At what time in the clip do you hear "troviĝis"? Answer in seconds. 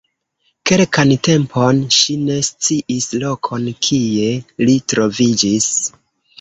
4.95-5.73